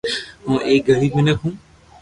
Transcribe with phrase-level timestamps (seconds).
[0.45, 1.53] ھون ايڪ غريب مينک ھون